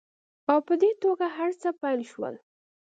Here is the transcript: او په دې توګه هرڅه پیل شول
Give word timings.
او 0.51 0.59
په 0.67 0.73
دې 0.81 0.91
توګه 1.03 1.25
هرڅه 1.37 1.69
پیل 1.81 2.01
شول 2.11 2.35